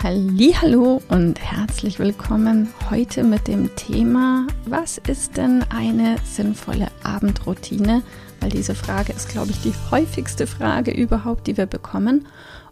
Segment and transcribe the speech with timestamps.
[0.00, 8.04] Hallo und herzlich willkommen heute mit dem Thema, was ist denn eine sinnvolle Abendroutine?
[8.38, 12.28] Weil diese Frage ist, glaube ich, die häufigste Frage überhaupt, die wir bekommen.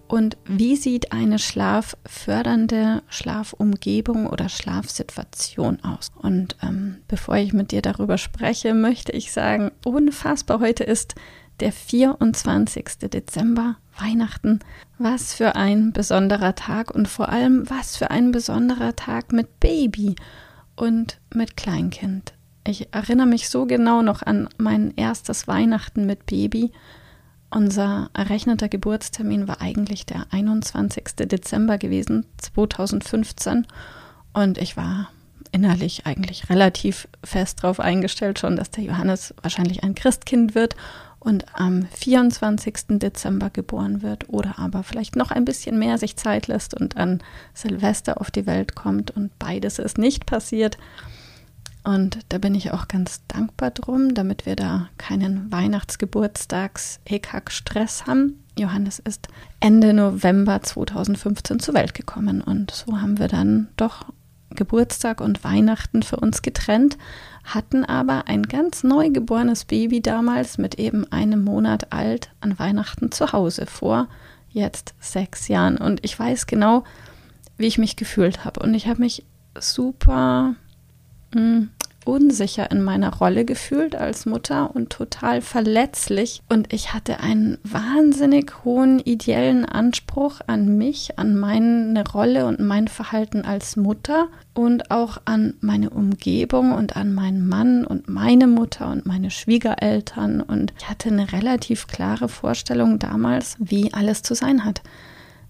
[0.07, 6.13] Und wie sieht eine schlaffördernde Schlafumgebung oder Schlafsituation aus?
[6.15, 11.17] Und ähm, bevor ich mit dir darüber spreche, möchte ich sagen, unfassbar, heute ist
[11.61, 13.11] der 24.
[13.13, 14.61] Dezember, Weihnachten.
[14.99, 20.17] Was für ein besonderer Tag und vor allem was für ein besonderer Tag mit Baby
[20.75, 22.35] und mit Kleinkind.
[22.67, 26.73] Ich erinnere mich so genau noch an mein erstes Weihnachten mit Baby.
[27.51, 31.05] Unser errechneter Geburtstermin war eigentlich der 21.
[31.29, 33.67] Dezember gewesen, 2015.
[34.33, 35.11] Und ich war
[35.53, 40.75] innerlich eigentlich relativ fest darauf eingestellt schon, dass der Johannes wahrscheinlich ein Christkind wird
[41.27, 43.01] und am 24.
[43.01, 47.21] Dezember geboren wird oder aber vielleicht noch ein bisschen mehr sich Zeit lässt und an
[47.53, 50.79] Silvester auf die Welt kommt und beides ist nicht passiert.
[51.83, 58.45] Und da bin ich auch ganz dankbar drum, damit wir da keinen Weihnachtsgeburtstags-Ekak-Stress haben.
[58.57, 59.27] Johannes ist
[59.59, 64.05] Ende November 2015 zur Welt gekommen und so haben wir dann doch
[64.51, 66.97] Geburtstag und Weihnachten für uns getrennt,
[67.45, 73.33] hatten aber ein ganz neugeborenes Baby damals mit eben einem Monat alt an Weihnachten zu
[73.33, 74.09] Hause vor
[74.51, 75.77] jetzt sechs Jahren.
[75.77, 76.85] Und ich weiß genau,
[77.57, 78.61] wie ich mich gefühlt habe.
[78.61, 79.25] Und ich habe mich
[79.59, 80.55] super
[81.35, 81.71] mh, hm,
[82.07, 86.43] unsicher in meiner Rolle gefühlt als Mutter und total verletzlich.
[86.49, 92.89] Und ich hatte einen wahnsinnig hohen ideellen Anspruch an mich, an meine Rolle und mein
[92.89, 98.91] Verhalten als Mutter und auch an meine Umgebung und an meinen Mann und meine Mutter
[98.91, 100.41] und meine Schwiegereltern.
[100.41, 104.83] Und ich hatte eine relativ klare Vorstellung damals, wie alles zu sein hat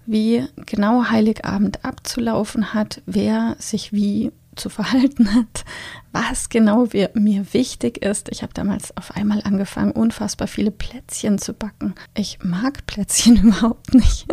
[0.06, 5.64] wie genau Heiligabend abzulaufen hat, wer sich wie zu verhalten hat,
[6.12, 8.28] was genau wir, mir wichtig ist.
[8.30, 11.94] Ich habe damals auf einmal angefangen, unfassbar viele Plätzchen zu backen.
[12.14, 14.26] Ich mag Plätzchen überhaupt nicht.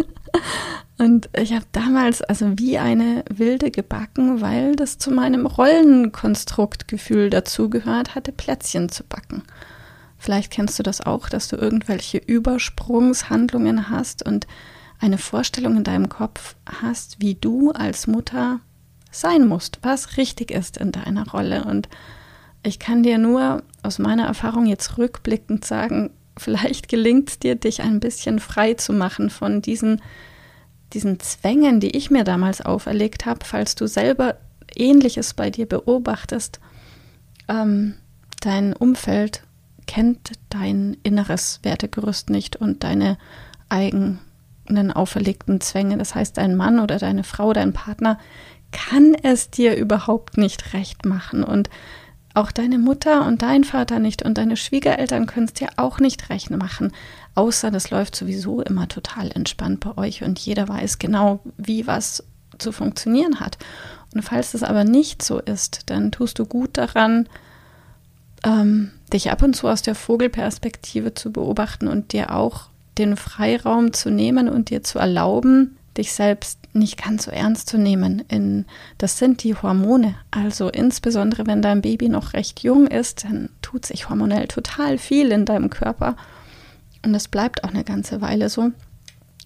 [0.98, 8.16] Und ich habe damals also wie eine Wilde gebacken, weil das zu meinem Rollenkonstruktgefühl dazugehört
[8.16, 9.44] hatte, Plätzchen zu backen.
[10.18, 14.48] Vielleicht kennst du das auch, dass du irgendwelche Übersprungshandlungen hast und
[15.00, 18.62] eine Vorstellung in deinem Kopf hast, wie du als Mutter
[19.14, 21.66] sein musst, was richtig ist in deiner Rolle.
[21.66, 21.90] Und
[22.64, 27.82] ich kann dir nur aus meiner Erfahrung jetzt rückblickend sagen, vielleicht gelingt es dir, dich
[27.82, 30.02] ein bisschen frei zu machen von diesen,
[30.94, 34.38] diesen Zwängen, die ich mir damals auferlegt habe, falls du selber
[34.76, 36.60] Ähnliches bei dir beobachtest.
[37.48, 37.96] Ähm,
[38.42, 39.44] dein Umfeld
[39.86, 43.18] kennt dein inneres Wertegerüst nicht und deine
[43.70, 45.98] eigenen auferlegten Zwänge.
[45.98, 48.18] Das heißt, dein Mann oder deine Frau, dein Partner
[48.74, 51.44] kann es dir überhaupt nicht recht machen.
[51.44, 51.70] Und
[52.34, 56.30] auch deine Mutter und dein Vater nicht und deine Schwiegereltern können es dir auch nicht
[56.30, 56.92] recht machen.
[57.36, 62.24] Außer das läuft sowieso immer total entspannt bei euch und jeder weiß genau, wie was
[62.58, 63.58] zu funktionieren hat.
[64.14, 67.30] Und falls es aber nicht so ist, dann tust du gut daran,
[68.44, 73.94] ähm, dich ab und zu aus der Vogelperspektive zu beobachten und dir auch den Freiraum
[73.94, 78.24] zu nehmen und dir zu erlauben, dich selbst nicht ganz so ernst zu nehmen.
[78.28, 78.66] In,
[78.98, 80.16] das sind die Hormone.
[80.32, 85.32] Also insbesondere wenn dein Baby noch recht jung ist, dann tut sich hormonell total viel
[85.32, 86.16] in deinem Körper.
[87.06, 88.72] Und es bleibt auch eine ganze Weile so.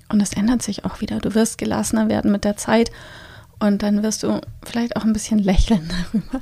[0.09, 1.19] Und es ändert sich auch wieder.
[1.19, 2.91] Du wirst gelassener werden mit der Zeit
[3.59, 6.41] und dann wirst du vielleicht auch ein bisschen lächeln darüber.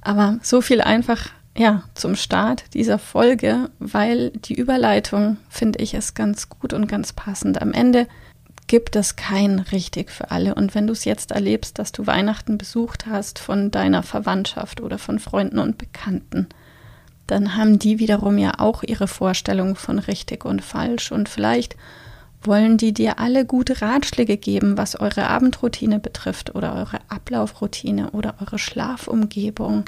[0.00, 6.14] Aber so viel einfach, ja, zum Start dieser Folge, weil die Überleitung, finde ich, ist
[6.14, 7.60] ganz gut und ganz passend.
[7.60, 8.06] Am Ende
[8.68, 10.54] gibt es kein richtig für alle.
[10.54, 14.98] Und wenn du es jetzt erlebst, dass du Weihnachten besucht hast von deiner Verwandtschaft oder
[14.98, 16.46] von Freunden und Bekannten,
[17.26, 21.10] dann haben die wiederum ja auch ihre Vorstellung von richtig und falsch.
[21.10, 21.76] Und vielleicht
[22.42, 28.36] wollen die dir alle gute Ratschläge geben, was eure Abendroutine betrifft oder eure Ablaufroutine oder
[28.40, 29.84] eure Schlafumgebung.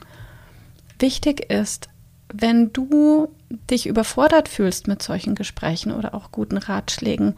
[0.99, 1.89] Wichtig ist,
[2.33, 3.29] wenn du
[3.71, 7.37] dich überfordert fühlst mit solchen Gesprächen oder auch guten Ratschlägen,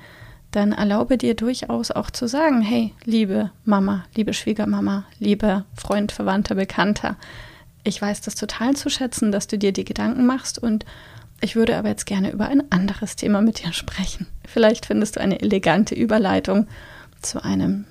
[0.53, 6.55] dann erlaube dir durchaus auch zu sagen, hey, liebe Mama, liebe Schwiegermama, lieber Freund, Verwandter,
[6.55, 7.17] Bekannter,
[7.85, 10.85] ich weiß das total zu schätzen, dass du dir die Gedanken machst und
[11.41, 14.29] ich würde aber jetzt gerne über ein anderes Thema mit dir sprechen.
[14.47, 16.69] Vielleicht findest du eine elegante Überleitung
[17.21, 17.87] zu einem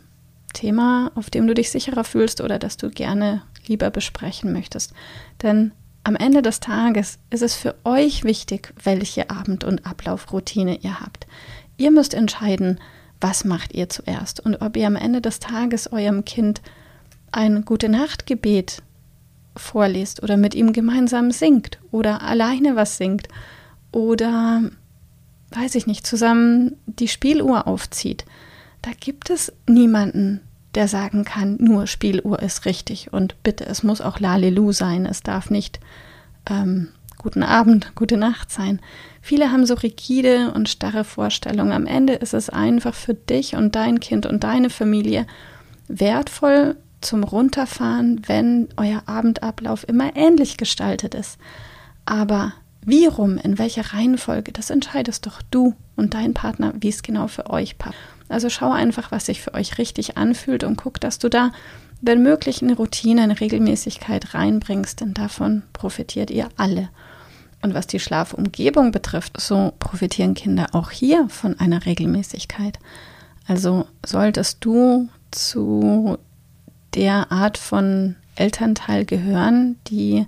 [0.54, 4.94] Thema, auf dem du dich sicherer fühlst oder das du gerne lieber besprechen möchtest.
[5.42, 5.72] Denn
[6.04, 11.28] am Ende des Tages ist es für euch wichtig, welche Abend- und Ablaufroutine ihr habt.
[11.82, 12.80] Ihr müsst entscheiden,
[13.20, 16.62] was macht ihr zuerst und ob ihr am Ende des Tages eurem Kind
[17.32, 18.84] ein Gute Nacht Gebet
[19.56, 23.30] vorliest oder mit ihm gemeinsam singt oder alleine was singt
[23.92, 24.62] oder
[25.56, 28.26] weiß ich nicht, zusammen die Spieluhr aufzieht.
[28.84, 30.42] Da gibt es niemanden,
[30.76, 35.24] der sagen kann, nur Spieluhr ist richtig und bitte, es muss auch Lalelu sein, es
[35.24, 35.80] darf nicht
[36.48, 38.80] ähm, guten Abend, gute Nacht sein.
[39.22, 41.72] Viele haben so rigide und starre Vorstellungen.
[41.72, 45.28] Am Ende ist es einfach für dich und dein Kind und deine Familie
[45.88, 51.38] wertvoll zum Runterfahren, wenn euer Abendablauf immer ähnlich gestaltet ist.
[52.06, 52.54] Aber
[52.84, 57.28] wie rum, in welcher Reihenfolge, das entscheidest doch du und dein Partner, wie es genau
[57.28, 57.96] für euch passt.
[58.28, 61.52] Also schau einfach, was sich für euch richtig anfühlt und guck, dass du da,
[62.02, 66.90] wenn möglich, eine Routine, eine Regelmäßigkeit reinbringst, denn davon profitiert ihr alle.
[67.62, 72.80] Und was die Schlafumgebung betrifft, so profitieren Kinder auch hier von einer Regelmäßigkeit.
[73.48, 76.18] Also solltest du zu
[76.96, 80.26] der Art von Elternteil gehören, die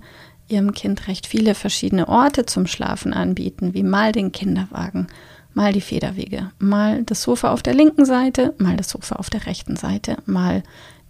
[0.48, 5.08] ihrem Kind recht viele verschiedene Orte zum Schlafen anbieten, wie mal den Kinderwagen,
[5.54, 9.46] mal die Federwege, mal das Sofa auf der linken Seite, mal das Sofa auf der
[9.46, 10.62] rechten Seite, mal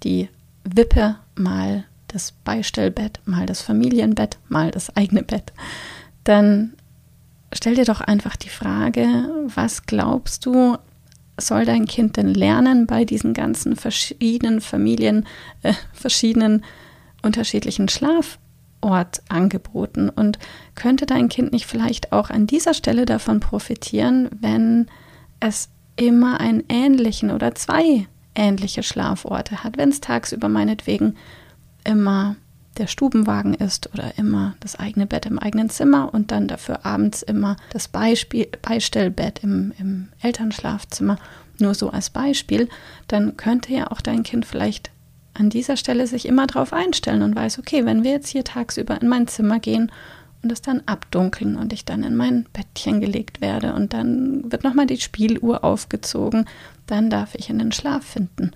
[0.02, 0.28] die
[0.64, 5.52] Wippe, mal das Beistellbett, mal das Familienbett, mal das eigene Bett.
[6.24, 6.72] Dann
[7.52, 10.76] stell dir doch einfach die Frage, was glaubst du,
[11.38, 15.26] soll dein Kind denn lernen bei diesen ganzen verschiedenen Familien,
[15.62, 16.64] äh, verschiedenen
[17.22, 20.08] unterschiedlichen Schlafortangeboten?
[20.08, 20.38] Und
[20.74, 24.86] könnte dein Kind nicht vielleicht auch an dieser Stelle davon profitieren, wenn
[25.40, 31.16] es immer einen ähnlichen oder zwei ähnliche Schlaforte hat, wenn es tagsüber meinetwegen
[31.84, 32.36] immer
[32.76, 37.22] der Stubenwagen ist oder immer das eigene Bett im eigenen Zimmer und dann dafür abends
[37.22, 41.18] immer das Beispiel, Beistellbett im, im Elternschlafzimmer,
[41.58, 42.68] nur so als Beispiel,
[43.06, 44.90] dann könnte ja auch dein Kind vielleicht
[45.34, 49.00] an dieser Stelle sich immer darauf einstellen und weiß, okay, wenn wir jetzt hier tagsüber
[49.00, 49.90] in mein Zimmer gehen
[50.42, 54.62] und es dann abdunkeln und ich dann in mein Bettchen gelegt werde und dann wird
[54.62, 56.46] nochmal die Spieluhr aufgezogen,
[56.86, 58.52] dann darf ich in den Schlaf finden.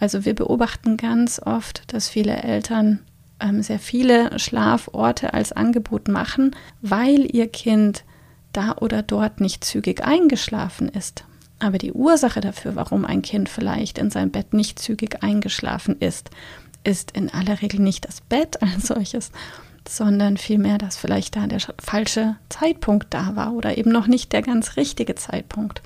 [0.00, 3.00] Also wir beobachten ganz oft, dass viele Eltern
[3.40, 8.04] ähm, sehr viele Schlaforte als Angebot machen, weil ihr Kind
[8.52, 11.24] da oder dort nicht zügig eingeschlafen ist.
[11.58, 16.30] Aber die Ursache dafür, warum ein Kind vielleicht in seinem Bett nicht zügig eingeschlafen ist,
[16.84, 19.30] ist in aller Regel nicht das Bett als solches,
[19.86, 24.42] sondern vielmehr, dass vielleicht da der falsche Zeitpunkt da war oder eben noch nicht der
[24.42, 25.82] ganz richtige Zeitpunkt.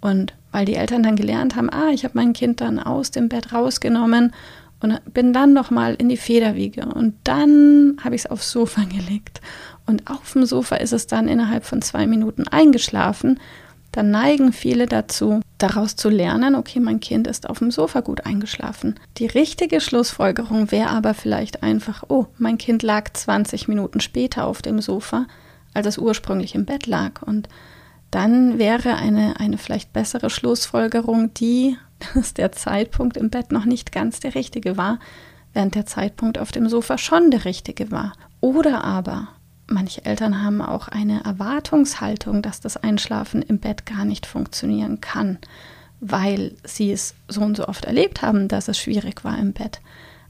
[0.00, 3.28] Und weil die Eltern dann gelernt haben, ah, ich habe mein Kind dann aus dem
[3.28, 4.32] Bett rausgenommen
[4.80, 9.40] und bin dann nochmal in die Federwiege und dann habe ich es aufs Sofa gelegt.
[9.86, 13.38] Und auf dem Sofa ist es dann innerhalb von zwei Minuten eingeschlafen.
[13.92, 18.26] Dann neigen viele dazu, daraus zu lernen, okay, mein Kind ist auf dem Sofa gut
[18.26, 18.96] eingeschlafen.
[19.16, 24.60] Die richtige Schlussfolgerung wäre aber vielleicht einfach, oh, mein Kind lag 20 Minuten später auf
[24.60, 25.26] dem Sofa,
[25.72, 27.22] als es ursprünglich im Bett lag.
[27.22, 27.48] Und
[28.10, 31.78] dann wäre eine, eine vielleicht bessere Schlussfolgerung die,
[32.14, 34.98] dass der Zeitpunkt im Bett noch nicht ganz der richtige war,
[35.52, 38.12] während der Zeitpunkt auf dem Sofa schon der richtige war.
[38.40, 39.28] Oder aber
[39.66, 45.38] manche Eltern haben auch eine Erwartungshaltung, dass das Einschlafen im Bett gar nicht funktionieren kann,
[46.00, 49.80] weil sie es so und so oft erlebt haben, dass es schwierig war im Bett.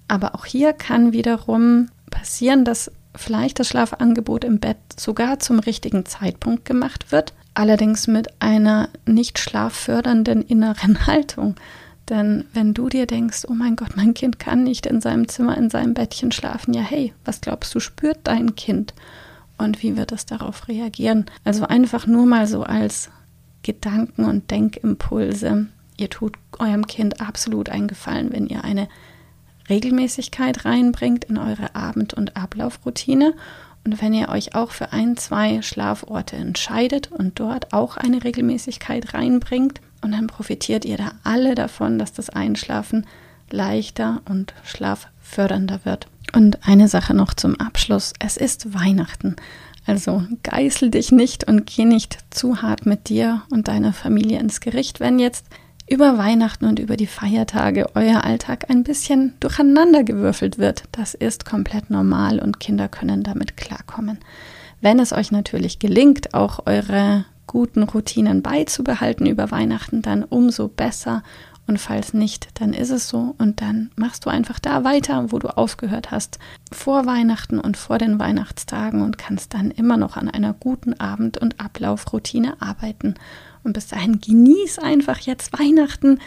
[0.09, 6.05] Aber auch hier kann wiederum passieren, dass vielleicht das Schlafangebot im Bett sogar zum richtigen
[6.07, 11.57] Zeitpunkt gemacht wird, allerdings mit einer nicht schlaffördernden inneren Haltung.
[12.09, 15.59] Denn wenn du dir denkst, oh mein Gott, mein Kind kann nicht in seinem Zimmer,
[15.59, 18.95] in seinem Bettchen schlafen, ja hey, was glaubst du, spürt dein Kind?
[19.59, 21.27] Und wie wird es darauf reagieren?
[21.43, 23.11] Also einfach nur mal so als
[23.63, 25.67] Gedanken- und Denkimpulse.
[25.97, 28.87] Ihr tut eurem Kind absolut einen Gefallen, wenn ihr eine
[29.69, 33.35] Regelmäßigkeit reinbringt in eure Abend- und Ablaufroutine
[33.87, 39.15] und wenn ihr euch auch für ein, zwei Schlaforte entscheidet und dort auch eine Regelmäßigkeit
[39.15, 43.07] reinbringt, und dann profitiert ihr da alle davon, dass das Einschlafen
[43.49, 46.09] leichter und schlaffördernder wird.
[46.35, 48.13] Und eine Sache noch zum Abschluss.
[48.19, 49.37] Es ist Weihnachten.
[49.87, 54.61] Also geißel dich nicht und geh nicht zu hart mit dir und deiner Familie ins
[54.61, 55.47] Gericht, wenn jetzt
[55.89, 60.85] über Weihnachten und über die Feiertage euer Alltag ein bisschen durcheinandergewürfelt wird.
[60.93, 64.19] Das ist komplett normal und Kinder können damit klarkommen.
[64.81, 71.23] Wenn es euch natürlich gelingt, auch eure guten Routinen beizubehalten über Weihnachten, dann umso besser.
[71.69, 75.39] Und falls nicht, dann ist es so und dann machst du einfach da weiter, wo
[75.39, 76.39] du aufgehört hast,
[76.71, 81.39] vor Weihnachten und vor den Weihnachtstagen und kannst dann immer noch an einer guten Abend-
[81.39, 83.15] und Ablaufroutine arbeiten.
[83.67, 86.21] Und bis dahin genieß einfach jetzt Weihnachten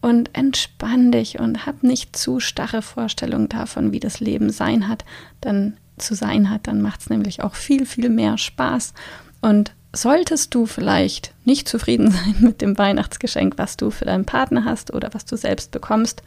[0.00, 5.04] und entspann dich und hab nicht zu starre Vorstellungen davon, wie das Leben sein hat,
[5.40, 8.94] dann zu sein hat, dann macht es nämlich auch viel, viel mehr Spaß.
[9.40, 14.64] Und solltest du vielleicht nicht zufrieden sein mit dem Weihnachtsgeschenk, was du für deinen Partner
[14.64, 16.22] hast oder was du selbst bekommst,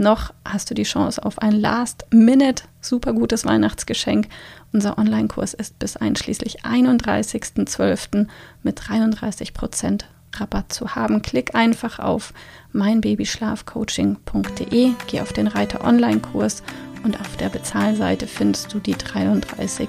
[0.00, 4.26] noch hast du die Chance auf ein Last-Minute super gutes Weihnachtsgeschenk.
[4.72, 8.26] Unser Online-Kurs ist bis einschließlich 31.12.
[8.62, 10.02] mit 33%
[10.36, 11.22] Rabatt zu haben.
[11.22, 12.32] Klick einfach auf
[12.72, 16.62] meinbabyschlafcoaching.de, geh auf den Reiter Online-Kurs
[17.02, 19.88] und auf der Bezahlseite findest du die 33%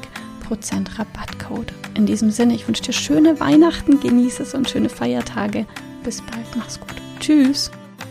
[0.97, 1.73] Rabattcode.
[1.93, 5.65] In diesem Sinne, ich wünsche dir schöne Weihnachten, genieße es und schöne Feiertage.
[6.03, 6.95] Bis bald, mach's gut.
[7.19, 7.71] Tschüss.